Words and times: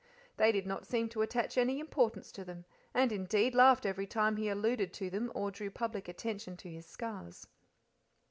They 0.37 0.51
did 0.51 0.65
not 0.65 0.87
seem 0.87 1.09
to 1.09 1.21
attach 1.21 1.59
any 1.59 1.79
importance 1.79 2.31
to 2.31 2.43
them, 2.43 2.65
and, 2.91 3.11
indeed, 3.11 3.53
laughed 3.53 3.85
every 3.85 4.07
time 4.07 4.35
he 4.37 4.49
alluded 4.49 4.93
to 4.93 5.11
them 5.11 5.31
or 5.35 5.51
drew 5.51 5.69
public 5.69 6.07
attention 6.07 6.57
to 6.57 6.71
his 6.71 6.87
scars. 6.87 7.45